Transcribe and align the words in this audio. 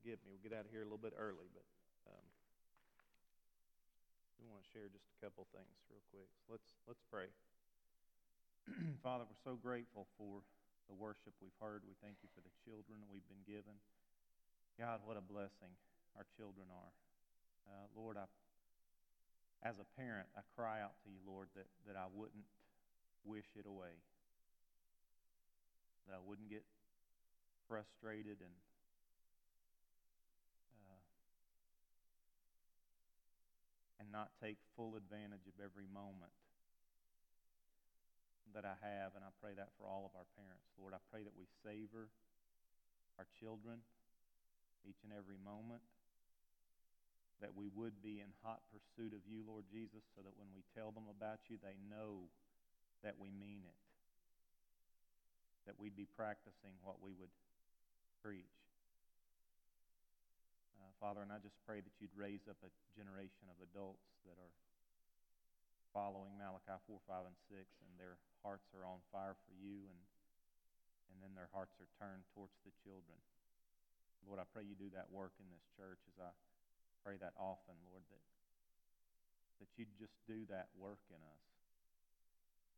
forgive 0.00 0.16
me. 0.24 0.32
We'll 0.32 0.40
get 0.40 0.56
out 0.56 0.64
of 0.64 0.72
here 0.72 0.80
a 0.80 0.88
little 0.88 1.00
bit 1.00 1.12
early, 1.12 1.44
but 1.52 1.68
um, 2.08 2.24
we 4.40 4.48
want 4.48 4.64
to 4.64 4.68
share 4.72 4.88
just 4.88 5.04
a 5.12 5.18
couple 5.20 5.44
things 5.52 5.76
real 5.92 6.00
quick. 6.08 6.24
So 6.40 6.56
let's 6.56 6.72
let's 6.88 7.04
pray. 7.12 7.28
Father, 9.04 9.28
we're 9.28 9.44
so 9.44 9.60
grateful 9.60 10.08
for 10.16 10.40
the 10.88 10.96
worship 10.96 11.36
we've 11.44 11.60
heard. 11.60 11.84
We 11.84 11.92
thank 12.00 12.16
you 12.24 12.32
for 12.32 12.40
the 12.40 12.52
children 12.64 13.04
we've 13.12 13.28
been 13.28 13.44
given. 13.44 13.76
God, 14.80 15.04
what 15.04 15.20
a 15.20 15.24
blessing 15.24 15.76
our 16.16 16.24
children 16.40 16.64
are. 16.72 16.92
Uh, 17.68 17.86
Lord, 17.92 18.16
I, 18.16 18.24
as 19.60 19.76
a 19.76 19.86
parent, 20.00 20.32
I 20.32 20.40
cry 20.56 20.80
out 20.80 20.96
to 21.04 21.12
you, 21.12 21.20
Lord, 21.28 21.52
that, 21.60 21.68
that 21.84 22.00
I 22.00 22.08
wouldn't 22.08 22.48
wish 23.28 23.44
it 23.52 23.68
away, 23.68 23.92
that 26.08 26.16
I 26.16 26.22
wouldn't 26.24 26.48
get 26.48 26.64
frustrated 27.68 28.40
and 28.40 28.56
not 34.10 34.34
take 34.42 34.58
full 34.76 34.98
advantage 34.98 35.46
of 35.46 35.56
every 35.62 35.86
moment 35.86 36.34
that 38.52 38.66
I 38.66 38.74
have. 38.82 39.14
And 39.14 39.22
I 39.22 39.30
pray 39.38 39.54
that 39.54 39.70
for 39.78 39.86
all 39.86 40.04
of 40.04 40.12
our 40.18 40.26
parents. 40.34 40.66
Lord, 40.76 40.92
I 40.92 41.02
pray 41.10 41.22
that 41.22 41.34
we 41.38 41.46
savor 41.62 42.10
our 43.18 43.26
children 43.38 43.80
each 44.82 45.00
and 45.04 45.12
every 45.12 45.36
moment, 45.40 45.84
that 47.40 47.52
we 47.52 47.68
would 47.72 48.00
be 48.00 48.20
in 48.20 48.32
hot 48.40 48.64
pursuit 48.72 49.12
of 49.12 49.20
you, 49.28 49.44
Lord 49.44 49.68
Jesus, 49.68 50.04
so 50.16 50.24
that 50.24 50.34
when 50.36 50.48
we 50.56 50.64
tell 50.72 50.92
them 50.92 51.08
about 51.08 51.48
you, 51.52 51.60
they 51.60 51.76
know 51.88 52.28
that 53.04 53.16
we 53.20 53.28
mean 53.32 53.64
it, 53.64 53.80
that 55.68 55.76
we'd 55.76 55.96
be 55.96 56.08
practicing 56.16 56.76
what 56.84 57.00
we 57.00 57.12
would 57.16 57.32
preach. 58.24 58.59
Father, 61.00 61.24
and 61.24 61.32
I 61.32 61.40
just 61.40 61.56
pray 61.64 61.80
that 61.80 61.96
you'd 61.96 62.12
raise 62.12 62.44
up 62.44 62.60
a 62.60 62.68
generation 62.92 63.48
of 63.48 63.56
adults 63.64 64.04
that 64.28 64.36
are 64.36 64.52
following 65.96 66.36
Malachi 66.36 66.76
4, 66.76 67.00
5, 67.08 67.24
and 67.24 67.38
6, 67.48 67.56
and 67.56 67.92
their 67.96 68.20
hearts 68.44 68.68
are 68.76 68.84
on 68.84 69.00
fire 69.08 69.32
for 69.48 69.56
you, 69.56 69.80
and, 69.88 70.00
and 71.08 71.16
then 71.24 71.32
their 71.32 71.48
hearts 71.56 71.72
are 71.80 71.88
turned 71.96 72.20
towards 72.36 72.52
the 72.68 72.74
children. 72.84 73.16
Lord, 74.28 74.44
I 74.44 74.46
pray 74.52 74.68
you 74.68 74.76
do 74.76 74.92
that 74.92 75.08
work 75.08 75.32
in 75.40 75.48
this 75.48 75.64
church 75.72 76.04
as 76.12 76.20
I 76.20 76.36
pray 77.00 77.16
that 77.16 77.32
often, 77.40 77.80
Lord, 77.88 78.04
that, 78.12 78.24
that 79.64 79.70
you'd 79.80 79.96
just 79.96 80.20
do 80.28 80.44
that 80.52 80.68
work 80.76 81.00
in 81.08 81.20
us 81.32 81.44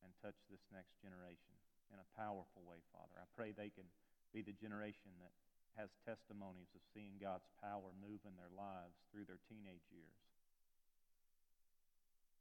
and 0.06 0.14
touch 0.22 0.38
this 0.46 0.62
next 0.70 0.94
generation 1.02 1.58
in 1.90 1.98
a 1.98 2.06
powerful 2.14 2.62
way, 2.70 2.78
Father. 2.94 3.18
I 3.18 3.26
pray 3.34 3.50
they 3.50 3.74
can 3.74 3.90
be 4.30 4.46
the 4.46 4.54
generation 4.54 5.10
that 5.18 5.34
has 5.76 5.88
testimonies 6.04 6.70
of 6.76 6.82
seeing 6.92 7.16
God's 7.16 7.48
power 7.60 7.92
move 8.00 8.20
in 8.28 8.36
their 8.36 8.52
lives 8.52 8.96
through 9.08 9.24
their 9.24 9.40
teenage 9.48 9.84
years. 9.88 10.20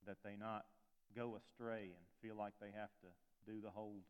That 0.10 0.20
they 0.26 0.36
not 0.36 0.68
go 1.16 1.38
astray 1.40 1.94
and 1.94 2.04
feel 2.20 2.36
like 2.36 2.56
they 2.60 2.74
have 2.76 2.92
to 3.06 3.10
do 3.48 3.60
the 3.60 3.72
whole 3.72 4.04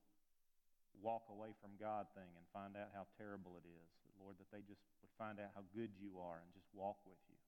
walk 1.01 1.25
away 1.33 1.53
from 1.61 1.73
God 1.81 2.05
thing 2.13 2.29
and 2.37 2.45
find 2.53 2.77
out 2.77 2.93
how 2.93 3.09
terrible 3.17 3.57
it 3.57 3.65
is. 3.65 3.89
Lord, 4.21 4.37
that 4.37 4.49
they 4.53 4.61
just 4.61 4.81
would 5.01 5.13
find 5.17 5.41
out 5.41 5.49
how 5.57 5.65
good 5.73 5.89
you 5.97 6.21
are 6.21 6.37
and 6.37 6.49
just 6.53 6.69
walk 6.77 7.01
with 7.09 7.17
you. 7.25 7.39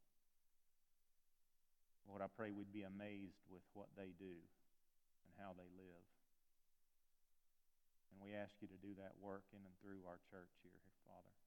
Lord, 2.09 2.25
I 2.25 2.29
pray 2.33 2.49
we'd 2.49 2.73
be 2.73 2.83
amazed 2.83 3.39
with 3.47 3.63
what 3.77 3.93
they 3.93 4.11
do 4.17 4.33
and 4.33 5.33
how 5.37 5.53
they 5.53 5.69
live. 5.77 6.05
And 8.11 8.17
we 8.19 8.33
ask 8.33 8.53
you 8.59 8.67
to 8.67 8.79
do 8.81 8.97
that 8.99 9.13
work 9.21 9.45
in 9.53 9.61
and 9.61 9.75
through 9.85 10.01
our 10.09 10.19
church 10.33 10.51
here, 10.65 10.81
Father. 11.05 11.42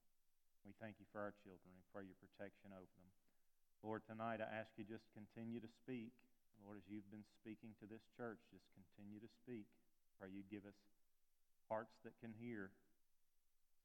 Thank 0.77 1.01
you 1.01 1.09
for 1.09 1.17
our 1.17 1.33
children 1.41 1.73
and 1.73 1.81
pray 1.89 2.05
your 2.05 2.17
protection 2.21 2.69
over 2.69 2.85
them. 2.85 3.13
Lord, 3.81 4.05
tonight 4.05 4.45
I 4.45 4.49
ask 4.61 4.69
you 4.77 4.85
just 4.85 5.09
continue 5.17 5.57
to 5.57 5.69
speak. 5.81 6.13
Lord, 6.61 6.77
as 6.77 6.85
you've 6.85 7.09
been 7.09 7.25
speaking 7.41 7.73
to 7.81 7.89
this 7.89 8.05
church, 8.13 8.37
just 8.53 8.65
continue 8.77 9.17
to 9.17 9.29
speak. 9.41 9.65
Pray 10.21 10.29
you 10.29 10.45
give 10.53 10.69
us 10.69 10.77
hearts 11.65 11.97
that 12.05 12.13
can 12.21 12.29
hear. 12.37 12.69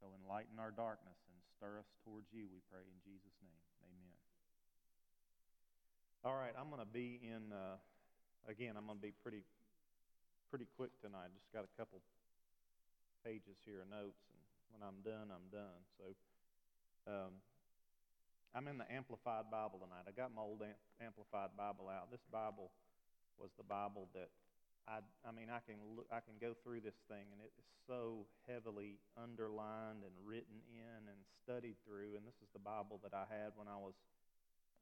So 0.00 0.12
enlighten 0.20 0.60
our 0.60 0.69
darkness 0.72 1.16
and 1.32 1.36
stir 1.56 1.80
us 1.80 1.88
towards 2.04 2.28
you, 2.28 2.44
we 2.53 2.60
pray 2.69 2.84
in 2.84 2.98
Jesus' 3.09 3.36
name. 3.41 3.64
Amen. 3.88 4.16
All 6.28 6.36
right, 6.36 6.53
I'm 6.53 6.69
going 6.69 6.84
to 6.84 6.92
be 6.92 7.24
in, 7.24 7.56
uh, 7.56 7.80
again, 8.44 8.76
I'm 8.76 8.84
going 8.84 9.00
to 9.00 9.06
be 9.06 9.16
pretty, 9.24 9.48
pretty 10.53 10.69
quick 10.76 10.92
tonight. 11.00 11.32
Just 11.32 11.48
got 11.56 11.64
a 11.64 11.72
couple 11.80 12.04
pages 13.24 13.56
here 13.64 13.80
of 13.80 13.88
notes, 13.88 14.20
and 14.28 14.42
when 14.74 14.82
I'm 14.84 15.00
done, 15.06 15.30
I'm 15.30 15.48
done. 15.48 15.80
So 15.97 16.10
um, 17.06 17.32
I'm 18.54 18.68
in 18.68 18.76
the 18.76 18.88
Amplified 18.92 19.48
Bible 19.50 19.80
tonight. 19.80 20.04
I 20.04 20.12
got 20.12 20.34
my 20.34 20.42
old 20.42 20.60
Amplified 21.00 21.56
Bible 21.56 21.88
out. 21.88 22.12
This 22.12 22.24
Bible 22.30 22.70
was 23.40 23.50
the 23.56 23.64
Bible 23.64 24.08
that 24.14 24.28
I, 24.86 24.98
I 25.22 25.30
mean, 25.30 25.46
I 25.46 25.62
can 25.62 25.78
look, 25.94 26.10
I 26.10 26.18
can 26.18 26.34
go 26.42 26.58
through 26.60 26.82
this 26.82 26.98
thing, 27.06 27.22
and 27.30 27.38
it 27.38 27.54
is 27.54 27.66
so 27.86 28.26
heavily 28.50 28.98
underlined 29.14 30.02
and 30.02 30.14
written 30.26 30.58
in 30.74 31.06
and 31.06 31.18
studied 31.42 31.78
through. 31.86 32.18
And 32.18 32.26
this 32.26 32.34
is 32.42 32.50
the 32.50 32.62
Bible 32.62 32.98
that 33.06 33.14
I 33.14 33.24
had 33.30 33.54
when 33.54 33.70
I 33.70 33.78
was 33.78 33.94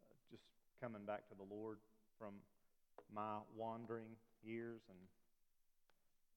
uh, 0.01 0.17
just 0.33 0.45
coming 0.81 1.05
back 1.05 1.29
to 1.29 1.37
the 1.37 1.45
Lord 1.45 1.79
from 2.17 2.41
my 3.13 3.45
wandering 3.57 4.17
years, 4.43 4.81
and 4.89 5.01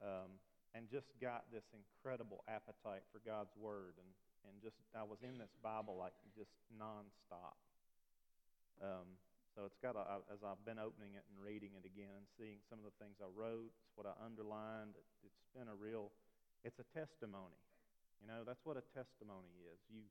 um, 0.04 0.32
and 0.76 0.92
just 0.92 1.08
got 1.24 1.48
this 1.54 1.64
incredible 1.72 2.44
appetite 2.52 3.08
for 3.16 3.24
God's 3.24 3.56
Word, 3.56 3.96
and 3.96 4.10
and 4.48 4.54
just 4.62 4.78
I 4.94 5.04
was 5.04 5.20
in 5.24 5.38
this 5.38 5.52
Bible 5.64 5.98
like 5.98 6.14
just 6.36 6.52
nonstop. 6.76 7.58
Um, 8.82 9.08
so 9.54 9.70
it's 9.70 9.78
got, 9.78 9.94
a, 9.94 10.26
as 10.34 10.42
I've 10.42 10.62
been 10.66 10.82
opening 10.82 11.14
it 11.14 11.22
and 11.30 11.38
reading 11.38 11.78
it 11.78 11.86
again 11.86 12.10
and 12.10 12.26
seeing 12.42 12.58
some 12.74 12.82
of 12.82 12.90
the 12.90 12.98
things 12.98 13.22
I 13.22 13.30
wrote, 13.30 13.70
it's 13.70 13.94
what 13.94 14.10
I 14.10 14.18
underlined. 14.18 14.98
It's 14.98 15.46
been 15.54 15.70
a 15.70 15.78
real, 15.78 16.10
it's 16.66 16.82
a 16.82 16.88
testimony. 16.90 17.62
You 18.18 18.34
know, 18.34 18.42
that's 18.42 18.66
what 18.66 18.82
a 18.82 18.86
testimony 18.98 19.54
is. 19.70 19.78
You, 19.94 20.02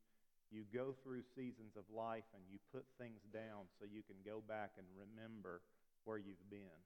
you 0.55 0.63
go 0.71 0.95
through 1.03 1.27
seasons 1.35 1.75
of 1.75 1.83
life 1.91 2.29
and 2.39 2.43
you 2.47 2.63
put 2.71 2.87
things 3.03 3.19
down 3.35 3.67
so 3.83 3.89
you 3.89 4.07
can 4.07 4.21
go 4.23 4.39
back 4.47 4.79
and 4.79 4.87
remember 4.95 5.59
where 6.07 6.23
you've 6.23 6.47
been. 6.47 6.79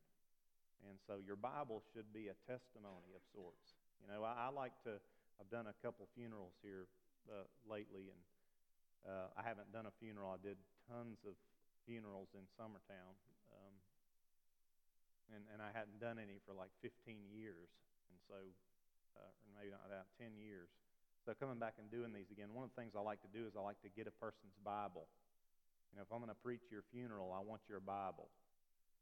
And 0.88 0.96
so 1.04 1.20
your 1.20 1.36
Bible 1.36 1.84
should 1.92 2.08
be 2.16 2.32
a 2.32 2.36
testimony 2.48 3.12
of 3.12 3.20
sorts. 3.36 3.76
You 4.00 4.08
know, 4.08 4.24
I, 4.24 4.48
I 4.48 4.54
like 4.54 4.72
to, 4.88 4.96
I've 5.36 5.52
done 5.52 5.68
a 5.68 5.76
couple 5.84 6.08
funerals 6.16 6.56
here 6.64 6.88
uh, 7.28 7.46
lately, 7.66 8.10
and 8.10 8.20
uh, 9.06 9.28
I 9.38 9.42
haven't 9.42 9.70
done 9.70 9.86
a 9.86 9.94
funeral. 9.98 10.34
I 10.34 10.40
did 10.40 10.58
tons 10.90 11.22
of 11.26 11.34
funerals 11.86 12.30
in 12.34 12.42
Summertown, 12.58 13.14
um, 13.54 13.74
and 15.34 15.42
and 15.54 15.58
I 15.62 15.70
hadn't 15.70 15.98
done 16.02 16.18
any 16.18 16.42
for 16.42 16.54
like 16.54 16.70
15 16.82 16.92
years, 17.30 17.70
and 18.10 18.18
so, 18.26 18.38
uh, 19.14 19.30
or 19.30 19.50
maybe 19.54 19.70
not 19.70 19.86
that, 19.90 20.10
10 20.18 20.34
years. 20.38 20.70
So 21.26 21.34
coming 21.34 21.58
back 21.58 21.74
and 21.82 21.90
doing 21.90 22.14
these 22.14 22.30
again, 22.30 22.54
one 22.54 22.62
of 22.62 22.70
the 22.70 22.78
things 22.78 22.94
I 22.94 23.02
like 23.02 23.18
to 23.26 23.32
do 23.34 23.50
is 23.50 23.58
I 23.58 23.62
like 23.62 23.82
to 23.82 23.90
get 23.90 24.06
a 24.06 24.14
person's 24.14 24.54
Bible. 24.62 25.10
You 25.90 25.98
know, 25.98 26.06
if 26.06 26.10
I'm 26.14 26.22
going 26.22 26.30
to 26.30 26.38
preach 26.38 26.70
your 26.70 26.86
funeral, 26.94 27.34
I 27.34 27.42
want 27.42 27.66
your 27.66 27.82
Bible 27.82 28.30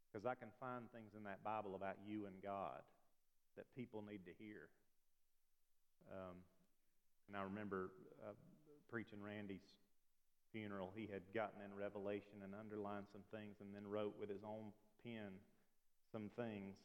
because 0.09 0.25
I 0.25 0.39
can 0.39 0.49
find 0.63 0.89
things 0.95 1.13
in 1.19 1.25
that 1.29 1.43
Bible 1.43 1.75
about 1.75 2.01
you 2.01 2.25
and 2.25 2.39
God 2.41 2.81
that 3.59 3.67
people 3.75 4.01
need 4.01 4.25
to 4.25 4.35
hear. 4.39 4.71
Um, 6.09 6.41
and 7.29 7.37
I 7.37 7.43
remember 7.43 7.91
uh, 8.23 8.33
preaching 8.91 9.19
Randy's 9.23 9.65
funeral, 10.53 10.93
he 10.95 11.09
had 11.11 11.23
gotten 11.35 11.59
in 11.65 11.75
Revelation 11.75 12.43
and 12.43 12.55
underlined 12.55 13.07
some 13.11 13.27
things 13.35 13.59
and 13.61 13.75
then 13.75 13.83
wrote 13.87 14.15
with 14.21 14.31
his 14.31 14.47
own 14.47 14.71
pen 15.03 15.35
some 16.13 16.31
things 16.39 16.79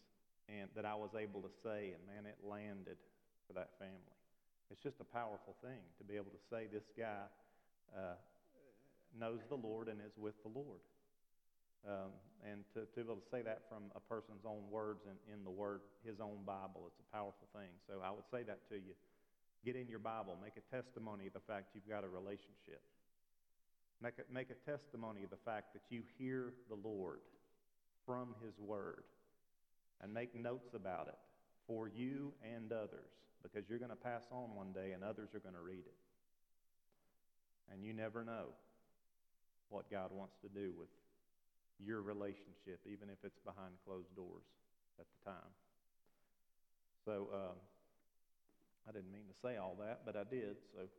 and 0.50 0.69
that 0.75 0.85
I 0.85 0.95
was 0.95 1.13
able 1.13 1.41
to 1.45 1.51
say, 1.61 1.94
and 1.94 2.01
man, 2.09 2.25
it 2.25 2.41
landed 2.41 2.97
for 3.45 3.53
that 3.53 3.77
family. 3.77 4.17
It's 4.73 4.81
just 4.81 4.97
a 5.01 5.05
powerful 5.05 5.53
thing 5.61 5.81
to 5.97 6.03
be 6.03 6.16
able 6.17 6.33
to 6.33 6.41
say 6.50 6.65
this 6.65 6.89
guy 6.97 7.30
uh, 7.94 8.18
knows 9.13 9.41
the 9.50 9.57
Lord 9.57 9.88
and 9.89 10.01
is 10.01 10.18
with 10.18 10.38
the 10.41 10.50
Lord. 10.50 10.81
Um, 11.88 12.12
and 12.44 12.65
to, 12.75 12.86
to, 12.86 12.95
be 12.95 13.01
able 13.01 13.21
to 13.21 13.30
say 13.31 13.41
that 13.41 13.69
from 13.69 13.88
a 13.95 14.03
person's 14.03 14.44
own 14.45 14.68
words 14.69 15.07
and 15.07 15.15
in 15.31 15.44
the 15.44 15.53
Word, 15.53 15.81
his 16.03 16.19
own 16.19 16.44
Bible, 16.45 16.89
it's 16.91 17.00
a 17.00 17.09
powerful 17.15 17.47
thing. 17.56 17.71
So 17.88 18.01
I 18.03 18.12
would 18.12 18.27
say 18.31 18.44
that 18.44 18.68
to 18.69 18.75
you. 18.75 18.94
Get 19.65 19.75
in 19.75 19.88
your 19.88 20.00
Bible, 20.00 20.38
make 20.41 20.53
a 20.56 20.75
testimony 20.75 21.27
of 21.27 21.33
the 21.33 21.39
fact 21.41 21.75
you've 21.75 21.89
got 21.89 22.03
a 22.03 22.07
relationship. 22.07 22.81
Make 24.01 24.13
a, 24.19 24.33
make 24.33 24.47
a 24.50 24.69
testimony 24.69 25.23
of 25.23 25.29
the 25.29 25.44
fact 25.44 25.73
that 25.73 25.81
you 25.89 26.03
hear 26.17 26.53
the 26.69 26.75
Lord 26.75 27.19
from 28.06 28.35
His 28.44 28.57
Word 28.57 29.03
and 30.01 30.13
make 30.13 30.33
notes 30.33 30.73
about 30.73 31.07
it 31.07 31.17
for 31.67 31.89
you 31.89 32.33
and 32.44 32.71
others 32.71 33.11
because 33.44 33.69
you're 33.69 33.79
going 33.79 33.91
to 33.91 33.97
pass 33.97 34.23
on 34.31 34.56
one 34.56 34.71
day 34.71 34.91
and 34.94 35.03
others 35.03 35.29
are 35.35 35.39
going 35.39 35.56
to 35.56 35.62
read 35.62 35.83
it. 35.85 36.00
And 37.71 37.83
you 37.83 37.94
never 37.94 38.23
know 38.23 38.55
what 39.69 39.91
God 39.91 40.12
wants 40.12 40.35
to 40.41 40.50
do 40.50 40.73
with 40.77 40.89
your 41.79 42.01
relationship, 42.01 42.79
even 42.85 43.09
if 43.09 43.17
it's 43.23 43.39
behind 43.45 43.75
closed 43.85 44.15
doors 44.15 44.44
at 45.00 45.05
the 45.05 45.31
time. 45.31 45.51
So 47.05 47.29
um, 47.33 47.57
I 48.89 48.91
didn't 48.91 49.13
mean 49.13 49.30
to 49.30 49.38
say 49.38 49.57
all 49.57 49.77
that, 49.86 50.01
but 50.03 50.18
I 50.18 50.24
did. 50.24 50.57
So 50.74 50.89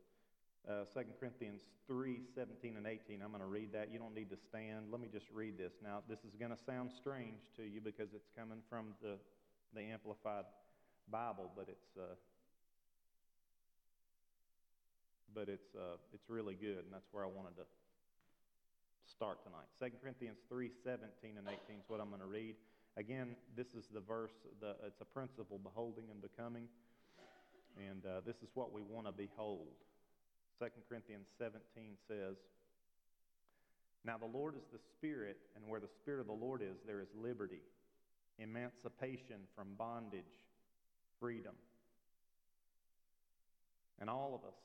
Uh, 0.69 0.85
2 0.93 1.17
Corinthians 1.19 1.65
3 1.87 2.21
17 2.35 2.77
and 2.77 2.85
18. 2.85 3.21
I'm 3.23 3.31
going 3.31 3.41
to 3.41 3.49
read 3.49 3.73
that. 3.73 3.91
You 3.91 3.97
don't 3.97 4.13
need 4.13 4.29
to 4.29 4.37
stand. 4.37 4.91
Let 4.91 5.01
me 5.01 5.09
just 5.11 5.25
read 5.33 5.57
this. 5.57 5.73
Now, 5.81 6.03
this 6.07 6.19
is 6.19 6.35
going 6.37 6.51
to 6.51 6.63
sound 6.69 6.91
strange 6.93 7.41
to 7.57 7.63
you 7.63 7.81
because 7.81 8.13
it's 8.13 8.29
coming 8.37 8.61
from 8.69 8.93
the, 9.01 9.17
the 9.73 9.81
Amplified 9.81 10.45
Bible, 11.09 11.49
but 11.55 11.65
it's, 11.67 11.97
uh, 11.97 12.13
but 15.33 15.49
it's, 15.49 15.73
uh, 15.73 15.97
it's 16.13 16.29
really 16.29 16.53
good, 16.53 16.85
and 16.85 16.93
that's 16.93 17.09
where 17.11 17.25
I 17.25 17.27
wanted 17.27 17.57
to 17.57 17.65
start 19.09 19.41
tonight. 19.43 19.65
2 19.81 19.97
Corinthians 19.97 20.37
3 20.47 20.69
17 20.85 21.37
and 21.41 21.47
18 21.47 21.81
is 21.81 21.89
what 21.89 21.99
I'm 21.99 22.09
going 22.09 22.21
to 22.21 22.29
read. 22.29 22.53
Again, 22.97 23.35
this 23.57 23.73
is 23.73 23.89
the 23.91 23.99
verse, 24.01 24.37
the, 24.61 24.75
it's 24.85 25.01
a 25.01 25.05
principle, 25.05 25.57
beholding 25.57 26.05
and 26.11 26.21
becoming. 26.21 26.69
And 27.77 28.05
uh, 28.05 28.21
this 28.25 28.37
is 28.37 28.49
what 28.53 28.73
we 28.73 28.81
want 28.81 29.07
to 29.07 29.11
behold. 29.11 29.67
2 30.59 30.67
Corinthians 30.87 31.27
17 31.37 31.59
says, 32.07 32.35
Now 34.05 34.17
the 34.17 34.25
Lord 34.25 34.55
is 34.55 34.63
the 34.71 34.79
Spirit, 34.97 35.37
and 35.55 35.67
where 35.67 35.79
the 35.79 35.89
Spirit 36.01 36.21
of 36.21 36.27
the 36.27 36.33
Lord 36.33 36.61
is, 36.61 36.77
there 36.85 37.01
is 37.01 37.07
liberty, 37.15 37.61
emancipation 38.37 39.47
from 39.55 39.69
bondage, 39.77 40.21
freedom. 41.19 41.55
And 43.99 44.09
all 44.09 44.33
of 44.35 44.47
us, 44.47 44.55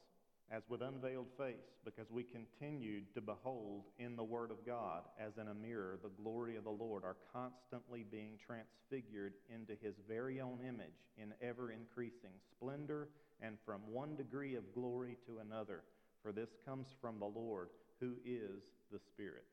as 0.50 0.62
with 0.68 0.80
unveiled 0.80 1.26
face, 1.36 1.74
because 1.84 2.10
we 2.10 2.22
continued 2.22 3.12
to 3.14 3.20
behold 3.20 3.84
in 3.98 4.14
the 4.14 4.24
Word 4.24 4.50
of 4.50 4.64
God 4.64 5.02
as 5.18 5.38
in 5.38 5.48
a 5.48 5.54
mirror 5.54 5.98
the 6.02 6.22
glory 6.22 6.56
of 6.56 6.64
the 6.64 6.70
Lord, 6.70 7.04
are 7.04 7.16
constantly 7.32 8.04
being 8.08 8.38
transfigured 8.44 9.34
into 9.52 9.72
His 9.82 9.94
very 10.08 10.40
own 10.40 10.58
image 10.66 11.10
in 11.18 11.34
ever 11.42 11.72
increasing 11.72 12.30
splendor 12.52 13.08
and 13.40 13.56
from 13.64 13.80
one 13.90 14.14
degree 14.14 14.54
of 14.54 14.72
glory 14.72 15.16
to 15.26 15.38
another. 15.38 15.82
For 16.22 16.32
this 16.32 16.50
comes 16.64 16.88
from 17.00 17.18
the 17.18 17.26
Lord, 17.26 17.70
who 18.00 18.14
is 18.24 18.62
the 18.92 18.98
Spirit. 18.98 19.44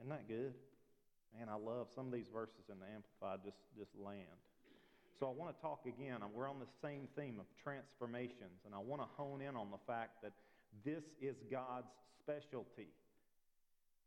Isn't 0.00 0.10
that 0.10 0.28
good? 0.28 0.54
Man, 1.36 1.48
I 1.48 1.54
love 1.54 1.88
some 1.94 2.06
of 2.06 2.12
these 2.12 2.28
verses 2.32 2.70
in 2.70 2.78
the 2.80 2.86
Amplified 2.86 3.44
just, 3.44 3.58
just 3.76 3.90
land. 4.02 4.26
So 5.18 5.26
I 5.26 5.30
want 5.30 5.54
to 5.54 5.60
talk 5.60 5.80
again. 5.86 6.18
We're 6.34 6.48
on 6.48 6.60
the 6.60 6.70
same 6.82 7.08
theme 7.16 7.38
of 7.40 7.46
transformations, 7.62 8.62
and 8.64 8.74
I 8.74 8.78
want 8.78 9.02
to 9.02 9.08
hone 9.16 9.40
in 9.40 9.56
on 9.56 9.70
the 9.70 9.78
fact 9.86 10.22
that 10.22 10.32
this 10.84 11.02
is 11.20 11.36
God's 11.50 11.90
specialty. 12.20 12.88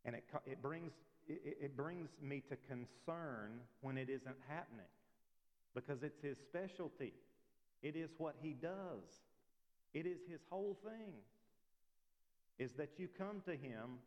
And 0.06 0.16
it, 0.16 0.24
it, 0.46 0.62
brings, 0.62 0.92
it, 1.28 1.58
it 1.62 1.78
brings 1.78 2.10
me 2.22 2.42
to 2.50 2.56
concern 2.68 3.60
when 3.82 3.98
it 3.98 4.10
isn't 4.10 4.38
happening 4.48 4.86
because 5.76 6.02
it's 6.04 6.22
His 6.22 6.38
specialty. 6.38 7.14
It 7.82 7.96
is 7.96 8.10
what 8.18 8.36
he 8.42 8.54
does. 8.54 9.22
It 9.94 10.06
is 10.06 10.20
his 10.30 10.40
whole 10.50 10.78
thing. 10.84 11.14
Is 12.60 12.72
that 12.74 12.92
you 12.98 13.08
come 13.18 13.42
to 13.46 13.52
him 13.52 14.00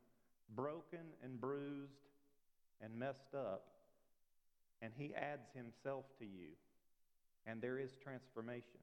broken 0.55 1.01
and 1.23 1.41
bruised 1.41 1.91
and 2.81 2.97
messed 2.97 3.35
up, 3.35 3.67
and 4.81 4.93
he 4.97 5.13
adds 5.15 5.49
himself 5.55 6.05
to 6.21 6.25
you, 6.25 6.51
and 7.47 7.61
there 7.61 7.79
is 7.79 7.91
transformation. 8.03 8.81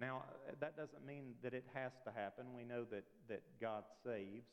Now, 0.00 0.22
that 0.60 0.76
doesn't 0.76 1.04
mean 1.06 1.34
that 1.42 1.52
it 1.52 1.64
has 1.74 1.92
to 2.04 2.10
happen. 2.10 2.46
We 2.56 2.64
know 2.64 2.84
that, 2.90 3.04
that 3.28 3.42
God 3.60 3.84
saves. 4.04 4.46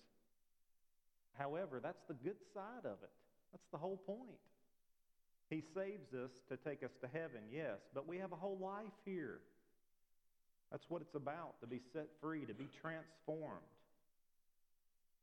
However, 1.37 1.79
that's 1.81 2.03
the 2.07 2.15
good 2.15 2.37
side 2.53 2.83
of 2.83 2.97
it. 3.03 3.11
That's 3.53 3.67
the 3.71 3.77
whole 3.77 3.97
point. 3.97 4.41
He 5.49 5.63
saves 5.73 6.13
us 6.13 6.31
to 6.49 6.57
take 6.57 6.83
us 6.83 6.91
to 7.01 7.07
heaven, 7.07 7.41
yes, 7.49 7.79
but 7.93 8.05
we 8.07 8.17
have 8.17 8.33
a 8.33 8.35
whole 8.35 8.57
life 8.59 8.91
here. 9.05 9.39
That's 10.71 10.83
what 10.89 11.01
it's 11.01 11.15
about 11.15 11.61
to 11.61 11.67
be 11.67 11.79
set 11.93 12.07
free, 12.21 12.45
to 12.45 12.53
be 12.53 12.67
transformed. 12.81 13.63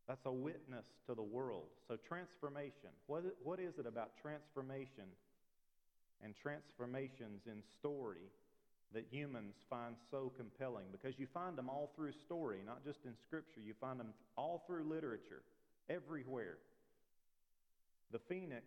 That's 0.08 0.24
a 0.24 0.32
witness 0.32 0.86
to 1.06 1.14
the 1.14 1.22
world. 1.22 1.68
So, 1.88 1.96
transformation. 1.96 2.88
What, 3.06 3.24
what 3.42 3.60
is 3.60 3.78
it 3.78 3.86
about 3.86 4.12
transformation 4.20 5.04
and 6.24 6.34
transformations 6.34 7.42
in 7.46 7.62
story 7.78 8.32
that 8.92 9.04
humans 9.10 9.54
find 9.68 9.94
so 10.10 10.32
compelling? 10.36 10.86
Because 10.90 11.18
you 11.18 11.26
find 11.32 11.56
them 11.56 11.68
all 11.68 11.92
through 11.94 12.12
story, 12.24 12.58
not 12.64 12.84
just 12.84 13.00
in 13.04 13.12
Scripture. 13.26 13.60
You 13.64 13.74
find 13.80 14.00
them 14.00 14.14
all 14.36 14.64
through 14.66 14.84
literature, 14.84 15.42
everywhere. 15.90 16.56
The 18.10 18.20
phoenix 18.28 18.64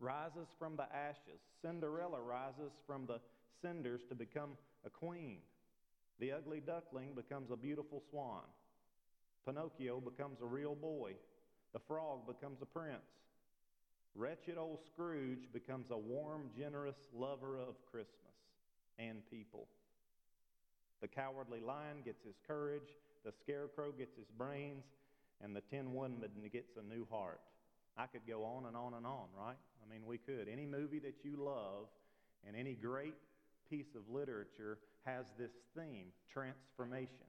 rises 0.00 0.46
from 0.58 0.76
the 0.76 0.86
ashes. 0.94 1.40
Cinderella 1.62 2.20
rises 2.20 2.72
from 2.86 3.06
the 3.06 3.20
cinders 3.62 4.00
to 4.08 4.14
become 4.14 4.50
a 4.86 4.90
queen. 4.90 5.38
The 6.20 6.32
ugly 6.32 6.60
duckling 6.64 7.14
becomes 7.14 7.50
a 7.50 7.56
beautiful 7.56 8.02
swan. 8.10 8.42
Pinocchio 9.46 10.00
becomes 10.00 10.38
a 10.42 10.46
real 10.46 10.74
boy. 10.74 11.12
The 11.72 11.80
frog 11.86 12.26
becomes 12.26 12.58
a 12.62 12.66
prince. 12.66 13.02
Wretched 14.14 14.58
old 14.58 14.80
Scrooge 14.86 15.52
becomes 15.52 15.90
a 15.90 15.98
warm, 15.98 16.50
generous 16.56 16.96
lover 17.14 17.58
of 17.58 17.74
Christmas 17.90 18.14
and 18.98 19.18
people. 19.30 19.68
The 21.00 21.08
cowardly 21.08 21.60
lion 21.60 21.98
gets 22.04 22.24
his 22.24 22.34
courage. 22.46 22.96
The 23.24 23.32
scarecrow 23.32 23.92
gets 23.92 24.16
his 24.16 24.26
brains. 24.36 24.84
And 25.40 25.54
the 25.54 25.60
tin 25.60 25.94
woodman 25.94 26.30
gets 26.52 26.76
a 26.76 26.82
new 26.82 27.06
heart. 27.10 27.40
I 27.96 28.06
could 28.06 28.26
go 28.26 28.44
on 28.44 28.66
and 28.66 28.76
on 28.76 28.94
and 28.94 29.06
on, 29.06 29.26
right? 29.36 29.56
I 29.82 29.92
mean, 29.92 30.02
we 30.04 30.18
could. 30.18 30.48
Any 30.48 30.66
movie 30.66 30.98
that 31.00 31.16
you 31.22 31.36
love 31.36 31.86
and 32.46 32.56
any 32.56 32.74
great 32.74 33.14
piece 33.70 33.94
of 33.94 34.02
literature 34.12 34.78
has 35.04 35.26
this 35.38 35.52
theme 35.76 36.06
transformation. 36.32 37.26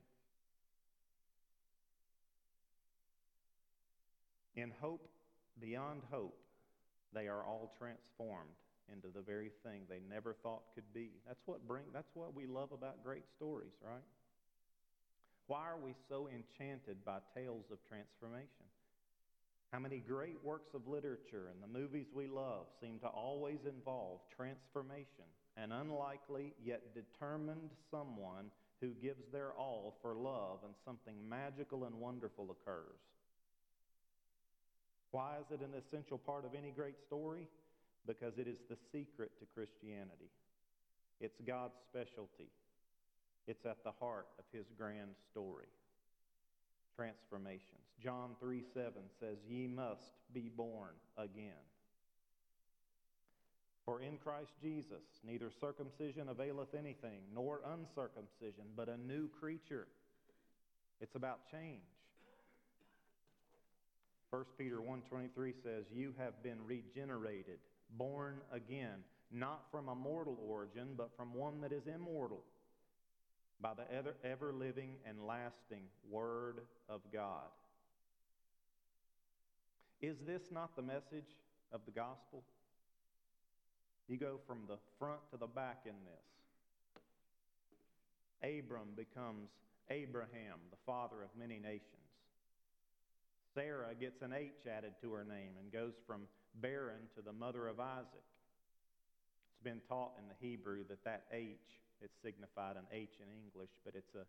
In 4.55 4.71
hope 4.81 5.07
beyond 5.61 6.01
hope, 6.11 6.37
they 7.13 7.27
are 7.27 7.43
all 7.43 7.73
transformed 7.77 8.55
into 8.91 9.07
the 9.13 9.21
very 9.21 9.51
thing 9.63 9.81
they 9.89 10.01
never 10.09 10.33
thought 10.33 10.63
could 10.73 10.91
be. 10.93 11.11
That's 11.27 11.41
what 11.45 11.67
bring 11.67 11.83
that's 11.93 12.13
what 12.13 12.33
we 12.33 12.45
love 12.47 12.71
about 12.71 13.03
great 13.03 13.25
stories, 13.35 13.73
right? 13.83 14.03
Why 15.47 15.65
are 15.65 15.79
we 15.83 15.93
so 16.07 16.29
enchanted 16.29 17.03
by 17.05 17.19
tales 17.35 17.65
of 17.71 17.77
transformation? 17.87 18.69
How 19.71 19.79
many 19.79 19.99
great 19.99 20.43
works 20.43 20.73
of 20.73 20.87
literature 20.87 21.49
and 21.51 21.61
the 21.61 21.79
movies 21.79 22.07
we 22.13 22.27
love 22.27 22.65
seem 22.81 22.99
to 22.99 23.07
always 23.07 23.59
involve 23.65 24.19
transformation, 24.35 25.25
an 25.57 25.71
unlikely 25.71 26.53
yet 26.63 26.81
determined 26.95 27.69
someone 27.91 28.49
who 28.81 28.89
gives 29.01 29.23
their 29.31 29.51
all 29.53 29.97
for 30.01 30.15
love 30.15 30.59
and 30.63 30.73
something 30.85 31.15
magical 31.27 31.85
and 31.85 31.95
wonderful 31.95 32.49
occurs. 32.49 32.99
Why 35.11 35.37
is 35.39 35.51
it 35.51 35.61
an 35.61 35.73
essential 35.77 36.17
part 36.17 36.45
of 36.45 36.51
any 36.55 36.71
great 36.71 36.99
story? 36.99 37.47
Because 38.05 38.37
it 38.37 38.47
is 38.47 38.59
the 38.69 38.77
secret 38.91 39.31
to 39.39 39.45
Christianity. 39.53 40.29
It's 41.19 41.39
God's 41.45 41.75
specialty. 41.89 42.49
It's 43.47 43.65
at 43.65 43.83
the 43.83 43.91
heart 43.99 44.27
of 44.37 44.45
his 44.51 44.65
grand 44.77 45.15
story 45.31 45.67
transformations. 46.99 47.79
John 48.03 48.31
3 48.41 48.61
7 48.73 48.91
says, 49.19 49.37
Ye 49.47 49.67
must 49.67 50.11
be 50.33 50.51
born 50.55 50.91
again. 51.17 51.63
For 53.85 54.01
in 54.01 54.17
Christ 54.17 54.51
Jesus 54.61 55.01
neither 55.25 55.49
circumcision 55.61 56.27
availeth 56.29 56.75
anything, 56.75 57.21
nor 57.33 57.61
uncircumcision, 57.65 58.65
but 58.75 58.89
a 58.89 58.97
new 58.97 59.29
creature. 59.39 59.87
It's 60.99 61.15
about 61.15 61.39
change. 61.49 61.81
1 64.31 64.45
Peter 64.57 64.77
1.23 64.77 65.53
says, 65.63 65.85
You 65.93 66.13
have 66.17 66.43
been 66.43 66.57
regenerated, 66.65 67.57
born 67.97 68.35
again, 68.51 69.03
not 69.31 69.63
from 69.71 69.89
a 69.89 69.95
mortal 69.95 70.37
origin, 70.47 70.89
but 70.95 71.09
from 71.17 71.33
one 71.33 71.61
that 71.61 71.71
is 71.71 71.87
immortal 71.87 72.43
by 73.61 73.73
the 73.73 73.91
ever, 73.91 74.15
ever 74.23 74.53
living 74.53 74.95
and 75.07 75.25
lasting 75.25 75.83
Word 76.09 76.61
of 76.87 77.01
God. 77.11 77.49
Is 80.01 80.17
this 80.25 80.43
not 80.51 80.75
the 80.75 80.81
message 80.81 81.35
of 81.73 81.81
the 81.85 81.91
gospel? 81.91 82.43
You 84.07 84.17
go 84.17 84.39
from 84.47 84.59
the 84.67 84.77
front 84.97 85.19
to 85.31 85.37
the 85.37 85.47
back 85.47 85.81
in 85.85 85.93
this. 86.05 86.29
Abram 88.59 88.89
becomes 88.95 89.49
Abraham, 89.89 90.59
the 90.71 90.77
father 90.85 91.21
of 91.21 91.29
many 91.37 91.59
nations. 91.59 92.08
Sarah 93.53 93.95
gets 93.99 94.21
an 94.21 94.33
H 94.33 94.67
added 94.69 94.93
to 95.01 95.11
her 95.13 95.23
name 95.23 95.53
and 95.59 95.71
goes 95.71 95.93
from 96.05 96.23
barren 96.61 97.09
to 97.15 97.21
the 97.21 97.33
mother 97.33 97.67
of 97.67 97.79
Isaac. 97.79 98.27
It's 99.51 99.63
been 99.63 99.81
taught 99.87 100.13
in 100.19 100.27
the 100.27 100.35
Hebrew 100.39 100.83
that 100.89 101.03
that 101.03 101.23
H 101.31 101.57
it's 102.01 102.15
signified 102.23 102.75
an 102.75 102.87
H 102.91 103.19
in 103.19 103.27
English, 103.27 103.71
but 103.83 103.93
it's, 103.95 104.15
a, 104.15 104.23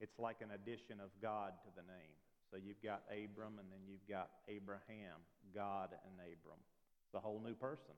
it's 0.00 0.18
like 0.18 0.44
an 0.44 0.52
addition 0.52 1.00
of 1.00 1.08
God 1.22 1.52
to 1.64 1.70
the 1.74 1.84
name. 1.88 2.16
So 2.50 2.60
you've 2.60 2.82
got 2.84 3.02
Abram 3.08 3.58
and 3.58 3.68
then 3.72 3.80
you've 3.88 4.06
got 4.08 4.28
Abraham, 4.48 5.24
God 5.54 5.90
and 6.04 6.14
Abram. 6.20 6.60
It's 7.08 7.16
a 7.16 7.20
whole 7.20 7.40
new 7.40 7.54
person. 7.54 7.96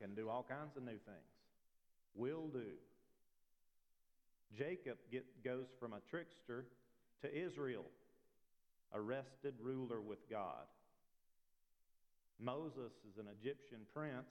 Can 0.00 0.14
do 0.14 0.28
all 0.28 0.44
kinds 0.44 0.76
of 0.76 0.82
new 0.82 1.00
things. 1.08 1.32
Will 2.14 2.48
do. 2.52 2.76
Jacob 4.56 4.98
get, 5.10 5.24
goes 5.42 5.66
from 5.80 5.94
a 5.94 6.00
trickster 6.08 6.66
to 7.22 7.32
Israel, 7.32 7.84
a 8.92 9.00
rested 9.00 9.54
ruler 9.60 10.00
with 10.00 10.28
God. 10.30 10.66
Moses 12.38 12.92
is 13.10 13.18
an 13.18 13.26
Egyptian 13.40 13.80
prince. 13.94 14.28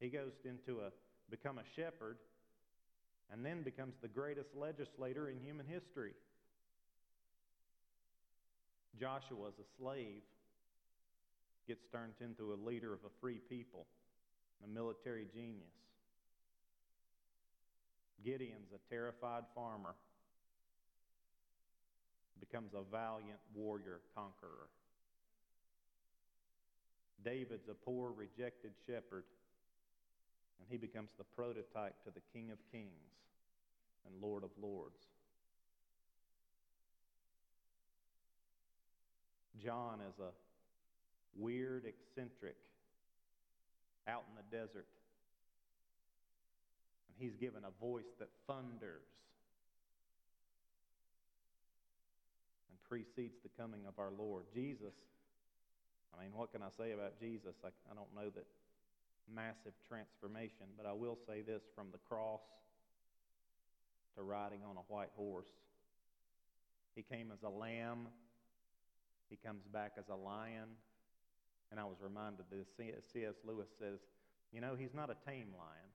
He 0.00 0.08
goes 0.08 0.32
into 0.44 0.80
a 0.80 0.90
become 1.30 1.58
a 1.58 1.64
shepherd 1.74 2.18
and 3.32 3.44
then 3.44 3.62
becomes 3.62 3.94
the 4.02 4.08
greatest 4.08 4.50
legislator 4.54 5.28
in 5.28 5.38
human 5.40 5.66
history. 5.66 6.12
Joshua 9.00 9.48
is 9.48 9.54
a 9.58 9.68
slave, 9.80 10.22
gets 11.66 11.84
turned 11.90 12.12
into 12.20 12.52
a 12.52 12.58
leader 12.64 12.92
of 12.92 13.00
a 13.04 13.12
free 13.20 13.40
people, 13.48 13.86
a 14.62 14.68
military 14.68 15.26
genius. 15.34 15.72
Gideon's 18.24 18.72
a 18.74 18.94
terrified 18.94 19.44
farmer, 19.54 19.94
becomes 22.40 22.72
a 22.74 22.82
valiant 22.90 23.40
warrior 23.54 24.00
conqueror. 24.14 24.68
David's 27.24 27.68
a 27.68 27.74
poor, 27.74 28.12
rejected 28.12 28.72
shepherd, 28.86 29.24
and 30.58 30.68
he 30.68 30.76
becomes 30.76 31.08
the 31.18 31.24
prototype 31.36 31.94
to 32.04 32.10
the 32.10 32.20
King 32.32 32.50
of 32.50 32.58
Kings 32.70 32.90
and 34.06 34.22
Lord 34.22 34.44
of 34.44 34.50
Lords. 34.60 35.00
John 39.62 40.00
is 40.00 40.18
a 40.20 40.30
weird, 41.40 41.84
eccentric, 41.86 42.56
out 44.06 44.24
in 44.28 44.36
the 44.36 44.56
desert. 44.56 44.86
And 47.08 47.16
he's 47.18 47.36
given 47.36 47.62
a 47.64 47.84
voice 47.84 48.12
that 48.18 48.28
thunders 48.46 49.06
precedes 52.94 53.42
the 53.42 53.50
coming 53.60 53.80
of 53.88 53.98
our 53.98 54.12
Lord. 54.16 54.44
Jesus, 54.54 54.94
I 56.14 56.22
mean, 56.22 56.32
what 56.32 56.52
can 56.52 56.62
I 56.62 56.70
say 56.78 56.92
about 56.92 57.18
Jesus? 57.18 57.56
I, 57.64 57.74
I 57.90 57.94
don't 57.94 58.14
know 58.14 58.30
that 58.30 58.46
massive 59.26 59.74
transformation, 59.88 60.70
but 60.76 60.86
I 60.86 60.92
will 60.92 61.18
say 61.26 61.42
this 61.42 61.62
from 61.74 61.88
the 61.90 61.98
cross 62.06 62.46
to 64.14 64.22
riding 64.22 64.60
on 64.62 64.76
a 64.76 64.86
white 64.86 65.10
horse. 65.16 65.50
He 66.94 67.02
came 67.02 67.32
as 67.32 67.42
a 67.42 67.50
lamb 67.50 68.06
he 69.34 69.36
comes 69.44 69.64
back 69.72 69.92
as 69.98 70.04
a 70.08 70.14
lion. 70.14 70.68
And 71.70 71.80
I 71.80 71.84
was 71.84 71.96
reminded 72.00 72.46
this. 72.50 72.66
C.S. 72.76 73.34
Lewis 73.44 73.68
says, 73.78 73.98
you 74.52 74.60
know, 74.60 74.76
he's 74.78 74.94
not 74.94 75.10
a 75.10 75.16
tame 75.28 75.50
lion. 75.58 75.90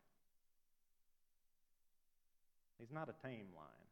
He's 2.79 2.91
not 2.91 3.07
a 3.07 3.15
tame 3.25 3.47
lion. 3.55 3.87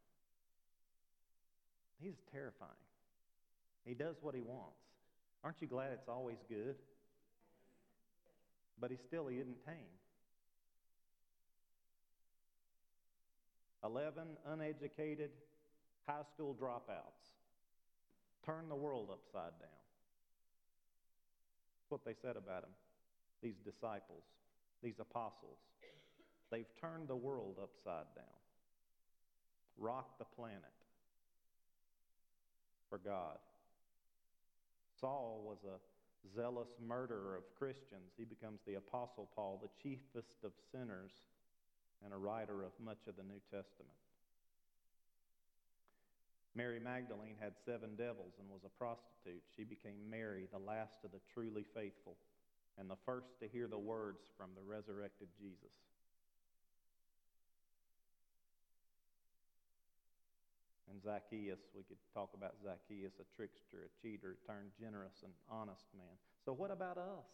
He's 2.01 2.17
terrifying. 2.31 2.71
He 3.87 3.93
does 3.93 4.17
what 4.21 4.35
he 4.35 4.41
wants. 4.41 4.75
Aren't 5.43 5.61
you 5.61 5.67
glad 5.67 5.93
it's 5.93 6.09
always 6.09 6.37
good? 6.49 6.75
But 8.79 8.91
he 8.91 8.97
still 9.07 9.27
he 9.27 9.37
isn't 9.37 9.65
tame. 9.65 9.95
Eleven 13.83 14.27
uneducated 14.45 15.29
high 16.05 16.23
school 16.33 16.53
dropouts 16.59 17.31
turn 18.45 18.67
the 18.67 18.75
world 18.75 19.09
upside 19.09 19.57
down. 19.59 19.79
That's 21.79 21.89
what 21.89 22.03
they 22.03 22.15
said 22.21 22.35
about 22.35 22.63
him, 22.63 22.69
these 23.41 23.55
disciples, 23.63 24.23
these 24.83 24.99
apostles. 24.99 25.59
They've 26.51 26.67
turned 26.81 27.07
the 27.07 27.15
world 27.15 27.55
upside 27.61 28.13
down, 28.15 28.25
rocked 29.77 30.19
the 30.19 30.25
planet 30.25 30.63
for 32.89 32.97
God. 32.97 33.37
Saul 34.99 35.43
was 35.45 35.57
a 35.63 35.79
zealous 36.35 36.69
murderer 36.85 37.35
of 37.37 37.43
Christians. 37.57 38.13
He 38.17 38.25
becomes 38.25 38.59
the 38.65 38.75
Apostle 38.75 39.29
Paul, 39.35 39.59
the 39.61 39.69
chiefest 39.81 40.43
of 40.43 40.51
sinners, 40.71 41.11
and 42.03 42.13
a 42.13 42.17
writer 42.17 42.63
of 42.63 42.71
much 42.83 43.07
of 43.07 43.15
the 43.15 43.23
New 43.23 43.41
Testament. 43.51 43.97
Mary 46.55 46.79
Magdalene 46.79 47.37
had 47.39 47.53
seven 47.65 47.95
devils 47.95 48.33
and 48.41 48.49
was 48.49 48.65
a 48.65 48.77
prostitute. 48.81 49.43
She 49.55 49.63
became 49.63 50.09
Mary, 50.09 50.47
the 50.51 50.57
last 50.57 51.05
of 51.05 51.11
the 51.11 51.21
truly 51.33 51.65
faithful, 51.75 52.17
and 52.79 52.89
the 52.89 52.97
first 53.05 53.39
to 53.39 53.47
hear 53.47 53.67
the 53.67 53.77
words 53.77 54.25
from 54.35 54.49
the 54.55 54.65
resurrected 54.65 55.27
Jesus. 55.37 55.73
And 60.89 61.01
Zacchaeus, 61.03 61.59
we 61.75 61.83
could 61.83 61.97
talk 62.13 62.31
about 62.33 62.55
Zacchaeus, 62.63 63.13
a 63.19 63.27
trickster, 63.35 63.85
a 63.85 63.91
cheater, 64.01 64.37
turned 64.47 64.71
generous 64.79 65.23
and 65.23 65.33
honest 65.51 65.85
man. 65.95 66.15
So, 66.45 66.53
what 66.53 66.71
about 66.71 66.97
us? 66.97 67.27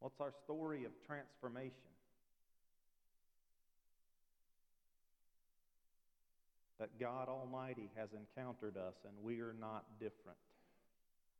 What's 0.00 0.20
our 0.20 0.32
story 0.44 0.84
of 0.84 0.92
transformation? 1.06 1.92
that 6.82 6.98
God 6.98 7.28
Almighty 7.28 7.88
has 7.94 8.08
encountered 8.12 8.76
us 8.76 8.96
and 9.04 9.14
we 9.22 9.38
are 9.38 9.54
not 9.60 9.84
different. 10.00 10.36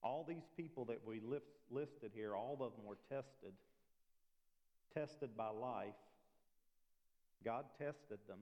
All 0.00 0.25
these 0.26 0.47
people 0.57 0.85
that 0.85 1.00
we 1.05 1.19
list, 1.19 1.47
listed 1.69 2.12
here, 2.14 2.37
all 2.37 2.59
of 2.61 2.76
them 2.76 2.87
were 2.87 2.99
tested, 3.11 3.52
tested 4.95 5.37
by 5.37 5.49
life. 5.49 5.99
God 7.45 7.64
tested 7.76 8.21
them, 8.29 8.38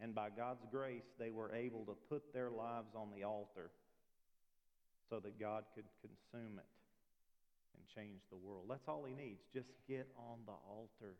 and 0.00 0.14
by 0.14 0.28
God's 0.30 0.64
grace, 0.70 1.04
they 1.18 1.30
were 1.30 1.52
able 1.54 1.84
to 1.84 1.94
put 2.08 2.32
their 2.32 2.50
lives 2.50 2.94
on 2.94 3.08
the 3.14 3.24
altar 3.24 3.70
so 5.10 5.20
that 5.20 5.38
God 5.38 5.64
could 5.74 5.84
consume 6.00 6.58
it 6.58 6.70
and 7.76 7.82
change 7.94 8.20
the 8.30 8.36
world. 8.36 8.64
That's 8.68 8.88
all 8.88 9.04
He 9.04 9.14
needs. 9.14 9.40
Just 9.52 9.68
get 9.88 10.08
on 10.16 10.38
the 10.46 10.56
altar. 10.68 11.16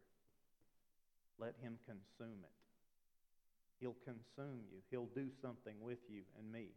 Let 1.39 1.55
Him 1.61 1.77
consume 1.85 2.41
it. 2.43 2.57
He'll 3.81 3.97
consume 4.05 4.65
you. 4.71 4.79
He'll 4.91 5.11
do 5.15 5.29
something 5.43 5.75
with 5.81 5.99
you 6.09 6.23
and 6.39 6.51
me 6.51 6.69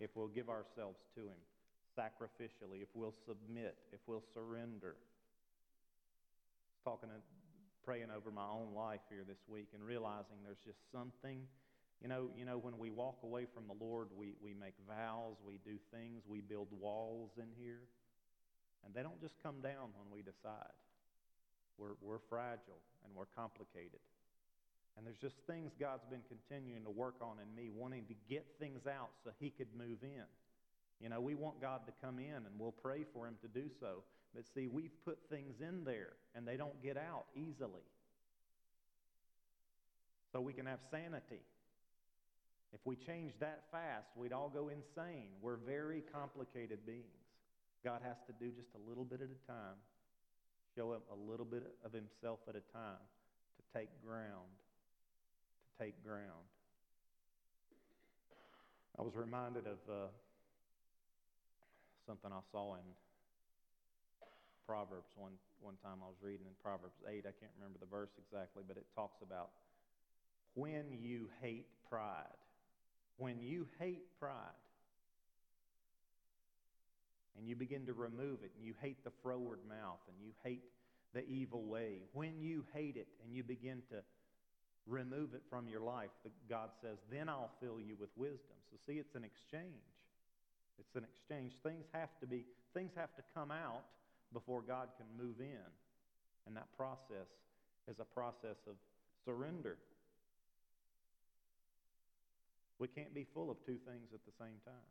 if 0.00 0.10
we'll 0.14 0.28
give 0.28 0.48
ourselves 0.48 0.98
to 1.14 1.22
Him 1.22 1.40
sacrificially, 1.96 2.82
if 2.82 2.88
we'll 2.94 3.14
submit, 3.24 3.76
if 3.92 4.00
we'll 4.06 4.24
surrender. 4.34 4.96
I 6.84 6.90
was 6.90 6.98
talking 6.98 7.08
praying 7.84 8.08
over 8.14 8.30
my 8.30 8.48
own 8.48 8.74
life 8.74 9.00
here 9.10 9.24
this 9.26 9.44
week 9.46 9.68
and 9.74 9.84
realizing 9.84 10.40
there's 10.42 10.64
just 10.64 10.80
something. 10.90 11.44
You 12.00 12.08
know, 12.08 12.30
you 12.36 12.44
know, 12.44 12.58
when 12.58 12.78
we 12.78 12.90
walk 12.90 13.20
away 13.22 13.46
from 13.52 13.64
the 13.68 13.76
Lord, 13.84 14.08
we, 14.16 14.34
we 14.42 14.54
make 14.54 14.74
vows, 14.88 15.36
we 15.46 15.60
do 15.64 15.76
things, 15.92 16.22
we 16.26 16.40
build 16.40 16.68
walls 16.80 17.30
in 17.36 17.48
here. 17.60 17.84
And 18.84 18.94
they 18.94 19.02
don't 19.02 19.20
just 19.20 19.34
come 19.42 19.60
down 19.60 19.92
when 19.96 20.08
we 20.12 20.20
decide. 20.20 20.76
We're, 21.78 21.96
we're 22.00 22.20
fragile 22.28 22.80
and 23.04 23.14
we're 23.14 23.30
complicated. 23.36 24.00
And 24.96 25.06
there's 25.06 25.18
just 25.18 25.36
things 25.46 25.72
God's 25.78 26.04
been 26.08 26.22
continuing 26.28 26.84
to 26.84 26.90
work 26.90 27.16
on 27.20 27.36
in 27.42 27.50
me, 27.54 27.70
wanting 27.74 28.04
to 28.06 28.14
get 28.28 28.46
things 28.58 28.86
out 28.86 29.10
so 29.24 29.30
He 29.40 29.50
could 29.50 29.68
move 29.76 29.98
in. 30.02 30.28
You 31.00 31.08
know, 31.08 31.20
we 31.20 31.34
want 31.34 31.60
God 31.60 31.80
to 31.86 31.92
come 32.00 32.18
in 32.18 32.46
and 32.46 32.54
we'll 32.58 32.72
pray 32.72 33.04
for 33.12 33.26
Him 33.26 33.34
to 33.42 33.48
do 33.48 33.68
so. 33.80 34.04
But 34.34 34.44
see, 34.54 34.66
we've 34.66 34.92
put 35.04 35.18
things 35.30 35.60
in 35.60 35.84
there 35.84 36.12
and 36.34 36.46
they 36.46 36.56
don't 36.56 36.82
get 36.82 36.96
out 36.96 37.26
easily. 37.36 37.86
So 40.32 40.40
we 40.40 40.52
can 40.52 40.66
have 40.66 40.80
sanity. 40.90 41.42
If 42.72 42.80
we 42.84 42.96
change 42.96 43.32
that 43.38 43.62
fast, 43.70 44.08
we'd 44.16 44.32
all 44.32 44.48
go 44.48 44.68
insane. 44.68 45.28
We're 45.40 45.56
very 45.56 46.02
complicated 46.12 46.84
beings. 46.84 47.22
God 47.84 48.00
has 48.02 48.16
to 48.26 48.32
do 48.32 48.50
just 48.50 48.70
a 48.74 48.88
little 48.88 49.04
bit 49.04 49.20
at 49.20 49.28
a 49.28 49.46
time, 49.46 49.76
show 50.74 50.90
up 50.90 51.02
a 51.12 51.30
little 51.30 51.46
bit 51.46 51.62
of 51.84 51.92
Himself 51.92 52.40
at 52.48 52.56
a 52.56 52.64
time 52.72 52.98
to 53.56 53.78
take 53.78 53.90
ground 54.04 54.50
to 55.78 55.84
take 55.84 56.02
ground. 56.04 56.46
I 58.98 59.02
was 59.02 59.14
reminded 59.14 59.66
of 59.66 59.78
uh, 59.90 60.06
something 62.06 62.30
I 62.32 62.40
saw 62.52 62.74
in 62.74 62.86
Proverbs 64.66 65.12
one, 65.16 65.32
one 65.60 65.74
time 65.82 65.98
I 66.02 66.08
was 66.08 66.16
reading 66.22 66.46
in 66.46 66.54
Proverbs 66.62 66.96
8. 67.06 67.24
I 67.28 67.34
can't 67.36 67.52
remember 67.58 67.78
the 67.78 67.90
verse 67.90 68.10
exactly, 68.18 68.62
but 68.66 68.76
it 68.76 68.86
talks 68.94 69.20
about 69.22 69.50
when 70.54 70.84
you 71.02 71.28
hate 71.40 71.66
pride. 71.88 72.38
When 73.16 73.40
you 73.40 73.68
hate 73.78 74.02
pride 74.18 74.58
and 77.38 77.46
you 77.46 77.54
begin 77.54 77.86
to 77.86 77.92
remove 77.92 78.42
it 78.42 78.50
and 78.56 78.64
you 78.64 78.74
hate 78.80 79.04
the 79.04 79.12
froward 79.22 79.60
mouth 79.68 80.00
and 80.08 80.16
you 80.20 80.32
hate 80.42 80.64
the 81.14 81.24
evil 81.28 81.62
way, 81.62 82.02
when 82.12 82.40
you 82.40 82.64
hate 82.72 82.96
it 82.96 83.06
and 83.22 83.34
you 83.34 83.44
begin 83.44 83.82
to 83.90 84.02
remove 84.86 85.34
it 85.34 85.42
from 85.48 85.68
your 85.68 85.80
life, 85.80 86.10
God 86.48 86.70
says, 86.82 86.98
then 87.10 87.28
I'll 87.28 87.52
fill 87.60 87.80
you 87.80 87.96
with 88.00 88.10
wisdom. 88.16 88.56
So 88.70 88.78
see, 88.86 88.98
it's 88.98 89.14
an 89.14 89.24
exchange. 89.24 89.86
It's 90.78 90.96
an 90.96 91.04
exchange. 91.04 91.52
Things 91.62 91.84
have 91.92 92.10
to 92.20 92.26
be, 92.26 92.44
things 92.74 92.90
have 92.96 93.14
to 93.14 93.22
come 93.32 93.50
out 93.50 93.84
before 94.34 94.60
God 94.60 94.88
can 94.98 95.06
move 95.16 95.40
in. 95.40 95.70
And 96.46 96.54
that 96.56 96.68
process 96.76 97.30
is 97.88 97.96
a 98.00 98.04
process 98.04 98.60
of 98.68 98.74
surrender. 99.24 99.78
We 102.78 102.88
can't 102.88 103.14
be 103.14 103.24
full 103.32 103.50
of 103.50 103.56
two 103.64 103.78
things 103.86 104.12
at 104.12 104.20
the 104.26 104.34
same 104.38 104.60
time. 104.66 104.90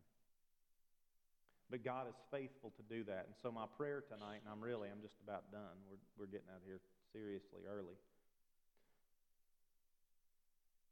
But 1.70 1.84
God 1.84 2.08
is 2.08 2.16
faithful 2.32 2.72
to 2.78 2.84
do 2.90 3.04
that. 3.06 3.26
And 3.28 3.36
so 3.42 3.52
my 3.52 3.66
prayer 3.78 4.04
tonight, 4.08 4.42
and 4.42 4.50
I'm 4.52 4.62
really, 4.62 4.90
I'm 4.90 5.02
just 5.02 5.18
about 5.24 5.52
done. 5.52 5.78
We're, 5.90 6.02
we're 6.18 6.32
getting 6.32 6.50
out 6.50 6.62
of 6.62 6.66
here 6.66 6.80
seriously 7.12 7.62
early. 7.70 7.98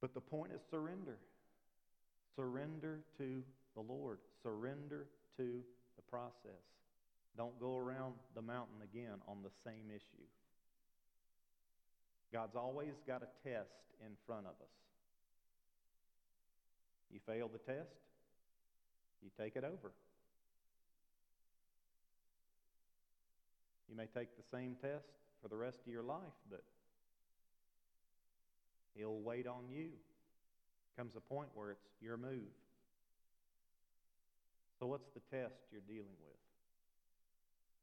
But 0.01 0.13
the 0.13 0.21
point 0.21 0.51
is 0.53 0.61
surrender. 0.69 1.17
Surrender 2.35 3.01
to 3.17 3.43
the 3.75 3.81
Lord. 3.81 4.19
Surrender 4.43 5.07
to 5.37 5.61
the 5.95 6.01
process. 6.09 6.65
Don't 7.37 7.59
go 7.59 7.77
around 7.77 8.15
the 8.35 8.41
mountain 8.41 8.81
again 8.83 9.21
on 9.27 9.37
the 9.43 9.49
same 9.63 9.89
issue. 9.89 10.27
God's 12.31 12.55
always 12.55 12.93
got 13.07 13.23
a 13.23 13.49
test 13.49 13.69
in 14.05 14.13
front 14.25 14.45
of 14.45 14.53
us. 14.61 14.71
You 17.11 17.19
fail 17.25 17.49
the 17.51 17.59
test, 17.59 17.91
you 19.21 19.29
take 19.37 19.55
it 19.55 19.63
over. 19.63 19.91
You 23.89 23.97
may 23.97 24.05
take 24.05 24.29
the 24.37 24.57
same 24.57 24.75
test 24.81 25.07
for 25.41 25.49
the 25.49 25.57
rest 25.57 25.79
of 25.85 25.91
your 25.91 26.03
life, 26.03 26.37
but 26.49 26.63
He'll 28.95 29.19
wait 29.19 29.47
on 29.47 29.69
you. 29.69 29.89
Comes 30.97 31.15
a 31.15 31.19
point 31.19 31.49
where 31.53 31.71
it's 31.71 31.87
your 32.01 32.17
move. 32.17 32.51
So, 34.79 34.87
what's 34.87 35.07
the 35.13 35.21
test 35.35 35.55
you're 35.71 35.81
dealing 35.87 36.15
with? 36.23 36.40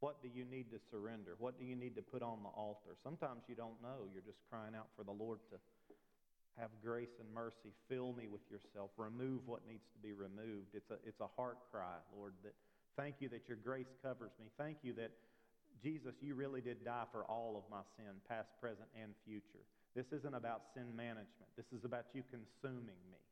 What 0.00 0.22
do 0.22 0.28
you 0.28 0.44
need 0.44 0.70
to 0.70 0.78
surrender? 0.90 1.34
What 1.38 1.58
do 1.58 1.64
you 1.64 1.74
need 1.74 1.96
to 1.96 2.02
put 2.02 2.22
on 2.22 2.38
the 2.42 2.54
altar? 2.54 2.94
Sometimes 3.02 3.42
you 3.48 3.54
don't 3.54 3.82
know. 3.82 4.06
You're 4.12 4.22
just 4.22 4.38
crying 4.48 4.74
out 4.76 4.86
for 4.96 5.02
the 5.02 5.10
Lord 5.10 5.38
to 5.50 5.58
have 6.58 6.70
grace 6.82 7.14
and 7.18 7.26
mercy. 7.34 7.74
Fill 7.88 8.12
me 8.12 8.26
with 8.30 8.42
yourself. 8.50 8.90
Remove 8.96 9.46
what 9.46 9.66
needs 9.66 9.86
to 9.94 9.98
be 9.98 10.12
removed. 10.12 10.74
It's 10.74 10.90
a, 10.90 10.98
it's 11.06 11.20
a 11.20 11.30
heart 11.36 11.58
cry, 11.70 11.98
Lord, 12.16 12.34
that 12.44 12.54
thank 12.96 13.16
you 13.18 13.28
that 13.30 13.48
your 13.48 13.58
grace 13.58 13.90
covers 14.02 14.30
me. 14.38 14.46
Thank 14.58 14.78
you 14.82 14.92
that, 14.94 15.10
Jesus, 15.82 16.14
you 16.20 16.34
really 16.34 16.60
did 16.60 16.84
die 16.84 17.06
for 17.10 17.24
all 17.24 17.54
of 17.56 17.62
my 17.70 17.82
sin, 17.96 18.10
past, 18.28 18.50
present, 18.60 18.88
and 19.00 19.14
future. 19.26 19.62
This 19.94 20.06
isn't 20.12 20.34
about 20.34 20.62
sin 20.74 20.94
management. 20.94 21.50
This 21.56 21.66
is 21.76 21.84
about 21.84 22.06
you 22.14 22.22
consuming 22.30 22.98
me. 23.10 23.22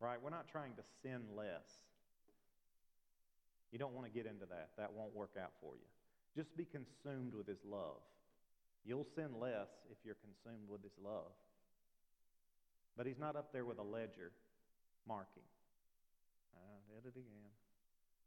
Right? 0.00 0.16
We're 0.22 0.30
not 0.30 0.48
trying 0.48 0.72
to 0.76 0.82
sin 1.02 1.20
less. 1.36 1.80
You 3.72 3.78
don't 3.78 3.94
want 3.94 4.06
to 4.06 4.12
get 4.12 4.26
into 4.26 4.46
that. 4.46 4.70
That 4.78 4.92
won't 4.92 5.14
work 5.14 5.36
out 5.40 5.52
for 5.60 5.74
you. 5.74 5.86
Just 6.36 6.56
be 6.56 6.64
consumed 6.64 7.34
with 7.34 7.46
His 7.46 7.58
love. 7.68 8.02
You'll 8.84 9.06
sin 9.14 9.28
less 9.38 9.68
if 9.90 9.98
you're 10.04 10.16
consumed 10.16 10.68
with 10.68 10.82
His 10.82 10.92
love. 11.02 11.30
But 12.96 13.06
He's 13.06 13.18
not 13.18 13.36
up 13.36 13.52
there 13.52 13.64
with 13.64 13.78
a 13.78 13.82
ledger 13.82 14.32
marking. 15.06 15.46
I 16.56 16.94
did 16.94 17.06
it 17.06 17.18
again. 17.18 17.50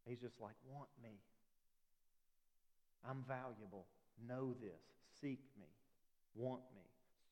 He's 0.08 0.20
just 0.20 0.40
like, 0.42 0.56
want 0.70 0.90
me. 1.02 1.16
I'm 3.08 3.24
valuable. 3.28 3.86
Know 4.28 4.56
this. 4.62 4.82
Seek 5.22 5.40
me. 5.60 5.68
Want 6.36 6.62
me. 6.76 6.82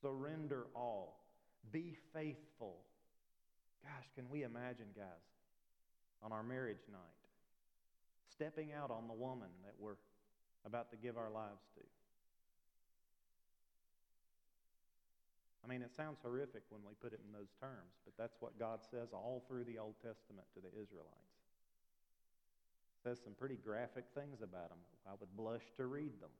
Surrender 0.00 0.66
all. 0.74 1.24
Be 1.70 1.96
faithful. 2.12 2.76
Gosh, 3.82 4.08
can 4.14 4.28
we 4.30 4.42
imagine, 4.42 4.86
guys, 4.94 5.26
on 6.22 6.32
our 6.32 6.42
marriage 6.42 6.84
night? 6.90 7.21
Stepping 8.42 8.74
out 8.74 8.90
on 8.90 9.06
the 9.06 9.14
woman 9.14 9.46
that 9.62 9.70
we're 9.78 9.94
about 10.66 10.90
to 10.90 10.96
give 10.96 11.16
our 11.16 11.30
lives 11.30 11.62
to. 11.78 11.82
I 15.62 15.70
mean, 15.70 15.78
it 15.78 15.94
sounds 15.94 16.18
horrific 16.26 16.66
when 16.70 16.82
we 16.82 16.98
put 16.98 17.14
it 17.14 17.20
in 17.22 17.30
those 17.30 17.54
terms, 17.62 17.94
but 18.02 18.18
that's 18.18 18.34
what 18.42 18.58
God 18.58 18.80
says 18.90 19.14
all 19.14 19.44
through 19.46 19.62
the 19.62 19.78
Old 19.78 19.94
Testament 20.02 20.42
to 20.54 20.60
the 20.60 20.74
Israelites. 20.74 21.38
It 22.98 23.06
says 23.06 23.22
some 23.22 23.34
pretty 23.38 23.62
graphic 23.62 24.10
things 24.10 24.42
about 24.42 24.74
them. 24.74 24.82
I 25.06 25.14
would 25.20 25.30
blush 25.36 25.62
to 25.76 25.86
read 25.86 26.18
them. 26.18 26.34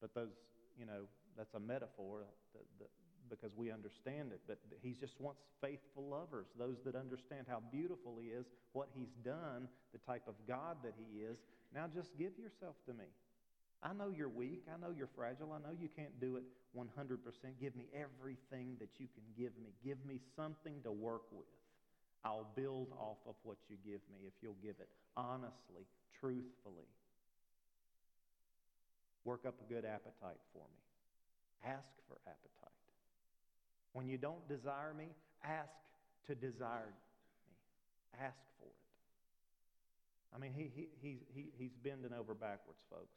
But 0.00 0.12
those, 0.12 0.34
you 0.74 0.86
know, 0.86 1.06
that's 1.38 1.54
a 1.54 1.60
metaphor 1.60 2.26
that, 2.54 2.66
that 2.80 2.90
because 3.30 3.50
we 3.56 3.70
understand 3.70 4.32
it. 4.32 4.40
But 4.46 4.58
he 4.82 4.94
just 4.98 5.20
wants 5.20 5.40
faithful 5.60 6.08
lovers, 6.08 6.46
those 6.58 6.76
that 6.84 6.94
understand 6.94 7.46
how 7.48 7.62
beautiful 7.72 8.16
he 8.20 8.28
is, 8.28 8.46
what 8.72 8.88
he's 8.94 9.12
done, 9.24 9.68
the 9.92 9.98
type 9.98 10.26
of 10.28 10.34
God 10.46 10.76
that 10.84 10.94
he 10.96 11.20
is. 11.20 11.38
Now 11.74 11.86
just 11.92 12.10
give 12.18 12.32
yourself 12.38 12.76
to 12.86 12.94
me. 12.94 13.06
I 13.82 13.92
know 13.92 14.12
you're 14.14 14.28
weak. 14.28 14.62
I 14.72 14.78
know 14.80 14.94
you're 14.96 15.10
fragile. 15.16 15.52
I 15.52 15.58
know 15.58 15.74
you 15.74 15.88
can't 15.96 16.20
do 16.20 16.36
it 16.36 16.44
100%. 16.76 17.18
Give 17.60 17.74
me 17.74 17.86
everything 17.94 18.76
that 18.78 18.90
you 18.98 19.08
can 19.10 19.24
give 19.36 19.52
me. 19.58 19.70
Give 19.84 19.98
me 20.06 20.20
something 20.36 20.74
to 20.84 20.92
work 20.92 21.22
with. 21.32 21.48
I'll 22.24 22.46
build 22.54 22.88
off 23.00 23.18
of 23.26 23.34
what 23.42 23.56
you 23.68 23.76
give 23.84 24.00
me 24.14 24.26
if 24.26 24.32
you'll 24.40 24.60
give 24.62 24.76
it 24.78 24.88
honestly, 25.16 25.84
truthfully. 26.20 26.88
Work 29.24 29.46
up 29.46 29.54
a 29.60 29.72
good 29.72 29.84
appetite 29.84 30.40
for 30.52 30.64
me. 30.66 30.82
Ask 31.64 31.90
for 32.08 32.18
appetite. 32.26 32.81
When 33.92 34.08
you 34.08 34.18
don't 34.18 34.46
desire 34.48 34.94
me, 34.96 35.08
ask 35.44 35.68
to 36.26 36.34
desire 36.34 36.86
me. 36.86 38.20
Ask 38.20 38.38
for 38.58 38.66
it. 38.66 38.82
I 40.34 40.38
mean, 40.38 40.52
he, 40.54 40.70
he, 40.74 40.88
he's, 41.00 41.18
he, 41.34 41.46
he's 41.58 41.72
bending 41.82 42.12
over 42.12 42.34
backwards, 42.34 42.80
folks. 42.90 43.16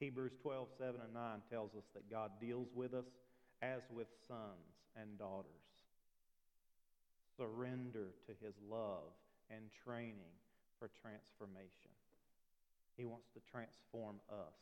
Hebrews 0.00 0.32
12, 0.42 0.68
7 0.78 0.94
and 1.04 1.14
9 1.14 1.42
tells 1.50 1.74
us 1.74 1.84
that 1.94 2.10
God 2.10 2.32
deals 2.40 2.68
with 2.74 2.94
us 2.94 3.04
as 3.62 3.80
with 3.90 4.08
sons 4.26 4.74
and 5.00 5.18
daughters. 5.18 5.48
Surrender 7.36 8.14
to 8.26 8.32
his 8.44 8.54
love 8.70 9.12
and 9.50 9.64
training 9.84 10.34
for 10.78 10.90
transformation. 11.00 11.92
He 12.96 13.04
wants 13.04 13.26
to 13.34 13.40
transform 13.50 14.16
us. 14.30 14.54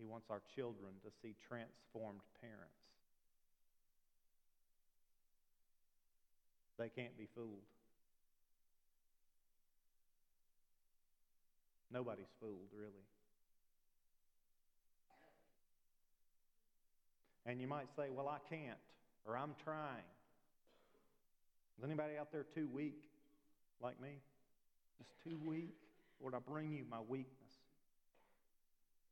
He 0.00 0.06
wants 0.06 0.26
our 0.30 0.40
children 0.56 0.92
to 1.04 1.10
see 1.20 1.34
transformed 1.46 2.20
parents. 2.40 2.80
They 6.78 6.88
can't 6.88 7.16
be 7.18 7.28
fooled. 7.34 7.68
Nobody's 11.92 12.32
fooled, 12.40 12.70
really. 12.74 13.04
And 17.44 17.60
you 17.60 17.68
might 17.68 17.88
say, 17.96 18.08
well, 18.10 18.28
I 18.28 18.38
can't, 18.48 18.78
or 19.26 19.36
I'm 19.36 19.54
trying. 19.64 20.08
Is 21.76 21.84
anybody 21.84 22.16
out 22.18 22.32
there 22.32 22.46
too 22.54 22.68
weak 22.72 23.02
like 23.82 24.00
me? 24.00 24.20
Just 24.98 25.10
too 25.24 25.38
weak? 25.44 25.74
Lord, 26.20 26.34
I 26.34 26.38
bring 26.38 26.72
you 26.72 26.84
my 26.88 27.00
weakness. 27.06 27.39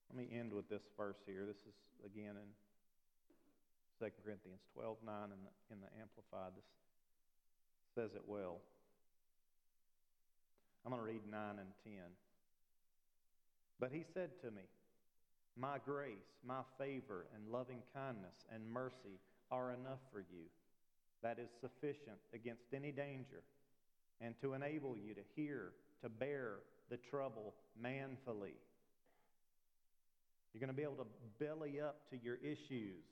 Let 0.09 0.17
me 0.17 0.29
end 0.33 0.53
with 0.53 0.69
this 0.69 0.83
verse 0.97 1.19
here. 1.27 1.45
This 1.47 1.61
is 1.69 1.77
again 2.05 2.37
in 2.37 2.49
2 4.01 4.11
Corinthians 4.25 4.61
12 4.75 4.97
9 5.05 5.15
in 5.25 5.31
the, 5.31 5.75
in 5.75 5.81
the 5.81 5.91
Amplified. 6.01 6.53
This 6.57 6.65
says 7.95 8.15
it 8.15 8.23
well. 8.27 8.61
I'm 10.85 10.93
going 10.93 11.03
to 11.03 11.07
read 11.07 11.23
9 11.31 11.41
and 11.59 11.69
10. 11.85 11.93
But 13.81 13.91
he 13.93 14.05
said 14.15 14.31
to 14.43 14.51
me, 14.51 14.63
My 15.57 15.77
grace, 15.85 16.41
my 16.47 16.63
favor, 16.79 17.27
and 17.35 17.53
loving 17.53 17.83
kindness 17.95 18.35
and 18.53 18.63
mercy 18.73 19.21
are 19.51 19.73
enough 19.73 20.01
for 20.13 20.21
you. 20.21 20.49
That 21.23 21.39
is 21.39 21.49
sufficient 21.61 22.19
against 22.33 22.73
any 22.73 22.93
danger 22.93 23.43
and 24.21 24.35
to 24.41 24.55
enable 24.55 24.97
you 24.97 25.15
to 25.15 25.21
hear, 25.37 25.73
to 26.03 26.09
bear 26.09 26.61
the 26.91 26.97
trouble 26.97 27.55
manfully 27.81 28.55
you're 30.53 30.61
going 30.61 30.69
to 30.69 30.77
be 30.77 30.83
able 30.83 31.05
to 31.05 31.07
belly 31.39 31.81
up 31.81 32.09
to 32.11 32.17
your 32.17 32.37
issues 32.37 33.05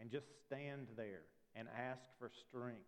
and 0.00 0.10
just 0.10 0.26
stand 0.46 0.86
there 0.96 1.22
and 1.54 1.68
ask 1.76 2.00
for 2.18 2.30
strength. 2.48 2.80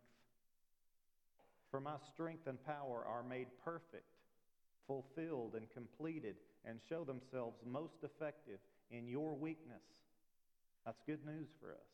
For 1.70 1.80
my 1.80 1.96
strength 2.12 2.46
and 2.46 2.62
power 2.64 3.04
are 3.06 3.22
made 3.22 3.48
perfect, 3.64 4.08
fulfilled, 4.86 5.54
and 5.54 5.70
completed, 5.70 6.36
and 6.64 6.78
show 6.88 7.04
themselves 7.04 7.56
most 7.64 8.02
effective 8.02 8.58
in 8.90 9.06
your 9.06 9.34
weakness. 9.34 9.82
That's 10.84 11.00
good 11.06 11.24
news 11.26 11.48
for 11.60 11.72
us. 11.72 11.88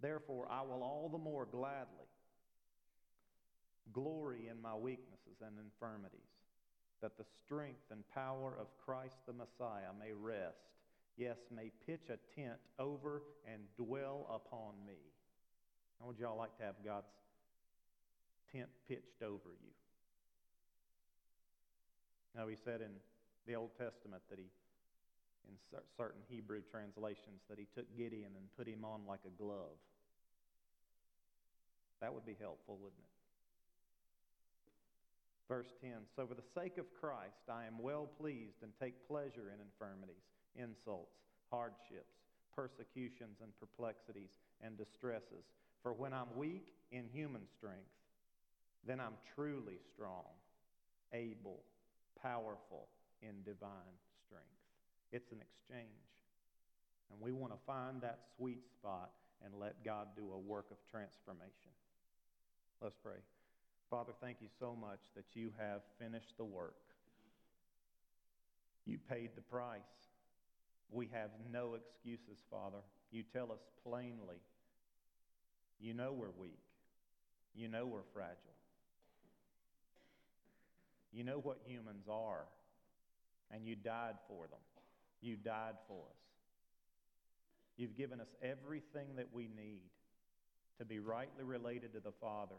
Therefore, 0.00 0.46
I 0.50 0.62
will 0.62 0.82
all 0.82 1.08
the 1.10 1.18
more 1.18 1.46
gladly 1.46 2.08
glory 3.92 4.48
in 4.50 4.60
my 4.60 4.74
weaknesses 4.74 5.40
and 5.40 5.54
infirmities 5.58 6.20
that 7.04 7.18
the 7.18 7.24
strength 7.44 7.92
and 7.92 8.00
power 8.14 8.56
of 8.58 8.66
Christ 8.82 9.16
the 9.26 9.34
Messiah 9.34 9.92
may 10.00 10.14
rest, 10.16 10.72
yes, 11.18 11.36
may 11.54 11.70
pitch 11.84 12.08
a 12.08 12.16
tent 12.34 12.56
over 12.78 13.20
and 13.44 13.60
dwell 13.76 14.24
upon 14.32 14.72
me. 14.86 14.96
How 16.00 16.06
would 16.06 16.18
y'all 16.18 16.38
like 16.38 16.56
to 16.56 16.64
have 16.64 16.76
God's 16.82 17.12
tent 18.50 18.70
pitched 18.88 19.22
over 19.22 19.52
you? 19.60 19.74
Now, 22.34 22.48
he 22.48 22.56
said 22.56 22.80
in 22.80 22.96
the 23.46 23.54
Old 23.54 23.76
Testament 23.76 24.22
that 24.30 24.38
he 24.38 24.46
in 25.46 25.60
certain 25.98 26.22
Hebrew 26.30 26.62
translations 26.70 27.44
that 27.50 27.58
he 27.58 27.66
took 27.74 27.84
Gideon 27.98 28.32
and 28.34 28.48
put 28.56 28.66
him 28.66 28.82
on 28.82 29.02
like 29.06 29.20
a 29.26 29.42
glove. 29.42 29.76
That 32.00 32.14
would 32.14 32.24
be 32.24 32.36
helpful, 32.40 32.78
wouldn't 32.80 32.96
it? 32.96 33.13
Verse 35.48 35.68
10 35.80 35.90
So, 36.16 36.26
for 36.26 36.34
the 36.34 36.48
sake 36.54 36.78
of 36.78 36.86
Christ, 37.00 37.48
I 37.50 37.66
am 37.66 37.78
well 37.78 38.08
pleased 38.18 38.62
and 38.62 38.72
take 38.80 39.06
pleasure 39.06 39.52
in 39.52 39.60
infirmities, 39.60 40.24
insults, 40.56 41.16
hardships, 41.50 42.16
persecutions, 42.54 43.38
and 43.42 43.52
perplexities 43.58 44.30
and 44.62 44.78
distresses. 44.78 45.44
For 45.82 45.92
when 45.92 46.12
I'm 46.12 46.34
weak 46.36 46.72
in 46.90 47.04
human 47.12 47.42
strength, 47.58 47.92
then 48.86 49.00
I'm 49.00 49.14
truly 49.34 49.78
strong, 49.94 50.32
able, 51.12 51.60
powerful 52.22 52.88
in 53.22 53.42
divine 53.44 53.96
strength. 54.26 54.46
It's 55.12 55.30
an 55.32 55.38
exchange. 55.40 55.88
And 57.10 57.20
we 57.20 57.32
want 57.32 57.52
to 57.52 57.58
find 57.66 58.00
that 58.00 58.20
sweet 58.36 58.62
spot 58.72 59.10
and 59.44 59.54
let 59.60 59.84
God 59.84 60.08
do 60.16 60.32
a 60.32 60.38
work 60.38 60.66
of 60.70 60.78
transformation. 60.90 61.72
Let's 62.80 62.96
pray. 63.02 63.20
Father, 63.94 64.12
thank 64.20 64.38
you 64.40 64.48
so 64.58 64.74
much 64.74 64.98
that 65.14 65.22
you 65.34 65.52
have 65.56 65.82
finished 66.00 66.36
the 66.36 66.44
work. 66.44 66.74
You 68.86 68.98
paid 69.08 69.30
the 69.36 69.40
price. 69.40 69.78
We 70.90 71.08
have 71.12 71.30
no 71.52 71.74
excuses, 71.74 72.42
Father. 72.50 72.78
You 73.12 73.22
tell 73.32 73.52
us 73.52 73.60
plainly. 73.86 74.40
You 75.78 75.94
know 75.94 76.12
we're 76.12 76.34
weak. 76.40 76.58
You 77.54 77.68
know 77.68 77.86
we're 77.86 78.00
fragile. 78.12 78.56
You 81.12 81.22
know 81.22 81.38
what 81.38 81.58
humans 81.64 82.06
are, 82.10 82.46
and 83.52 83.64
you 83.64 83.76
died 83.76 84.16
for 84.26 84.48
them. 84.48 84.58
You 85.20 85.36
died 85.36 85.76
for 85.86 86.02
us. 86.10 86.24
You've 87.76 87.96
given 87.96 88.20
us 88.20 88.34
everything 88.42 89.14
that 89.18 89.28
we 89.32 89.44
need 89.44 89.82
to 90.78 90.84
be 90.84 90.98
rightly 90.98 91.44
related 91.44 91.92
to 91.92 92.00
the 92.00 92.12
Father, 92.20 92.56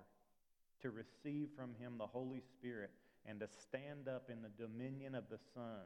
to 0.81 0.91
receive 0.91 1.49
from 1.55 1.73
Him 1.79 1.97
the 1.97 2.07
Holy 2.07 2.41
Spirit, 2.41 2.91
and 3.25 3.39
to 3.39 3.47
stand 3.47 4.07
up 4.07 4.29
in 4.29 4.41
the 4.41 4.49
dominion 4.49 5.15
of 5.15 5.29
the 5.29 5.39
Son. 5.53 5.85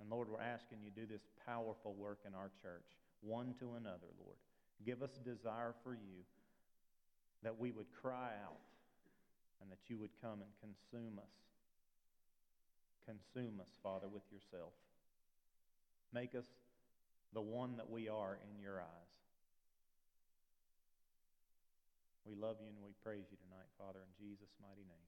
And 0.00 0.10
Lord, 0.10 0.28
we're 0.28 0.40
asking 0.40 0.78
you 0.84 0.90
do 0.90 1.06
this 1.06 1.22
powerful 1.46 1.94
work 1.94 2.20
in 2.26 2.34
our 2.34 2.50
church, 2.62 2.86
one 3.20 3.54
to 3.58 3.74
another, 3.76 4.08
Lord. 4.20 4.36
Give 4.84 5.02
us 5.02 5.18
desire 5.24 5.74
for 5.82 5.94
you 5.94 6.22
that 7.42 7.58
we 7.58 7.70
would 7.70 7.86
cry 8.02 8.30
out 8.44 8.60
and 9.60 9.70
that 9.70 9.78
you 9.88 9.98
would 9.98 10.10
come 10.20 10.40
and 10.42 10.50
consume 10.60 11.18
us. 11.18 11.32
Consume 13.06 13.60
us, 13.60 13.70
Father, 13.82 14.08
with 14.08 14.22
yourself. 14.30 14.72
Make 16.12 16.34
us 16.34 16.46
the 17.32 17.40
one 17.40 17.76
that 17.76 17.90
we 17.90 18.08
are 18.08 18.38
in 18.42 18.60
your 18.60 18.80
eyes. 18.80 19.05
We 22.26 22.34
love 22.34 22.58
you 22.58 22.66
and 22.66 22.82
we 22.82 22.90
praise 23.06 23.30
you 23.30 23.38
tonight, 23.38 23.70
Father, 23.78 24.02
in 24.02 24.10
Jesus' 24.18 24.50
mighty 24.58 24.82
name. 24.82 25.05